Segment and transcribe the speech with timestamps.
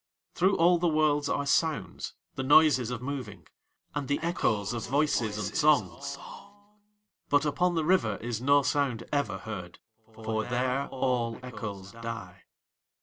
[0.33, 3.45] Through all the Worlds are sounds, the noises of moving,
[3.93, 6.01] and the echoes of voices and song;
[7.29, 9.77] but upon the River is no sound ever heard,
[10.11, 12.45] for there all echoes die.